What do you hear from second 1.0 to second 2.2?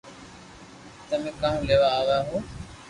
تمي ڪاؤ ليوا آيا